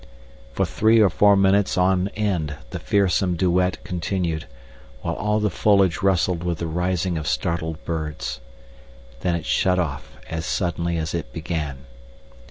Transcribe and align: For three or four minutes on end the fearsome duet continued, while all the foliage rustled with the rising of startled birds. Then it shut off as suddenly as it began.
For 0.53 0.65
three 0.65 0.99
or 0.99 1.11
four 1.11 1.35
minutes 1.35 1.77
on 1.77 2.07
end 2.15 2.55
the 2.71 2.79
fearsome 2.79 3.35
duet 3.35 3.83
continued, 3.83 4.47
while 5.03 5.13
all 5.13 5.39
the 5.39 5.51
foliage 5.51 6.01
rustled 6.01 6.43
with 6.43 6.57
the 6.57 6.65
rising 6.65 7.19
of 7.19 7.27
startled 7.27 7.85
birds. 7.85 8.39
Then 9.19 9.35
it 9.35 9.45
shut 9.45 9.77
off 9.77 10.17
as 10.27 10.43
suddenly 10.43 10.97
as 10.97 11.13
it 11.13 11.31
began. 11.31 11.85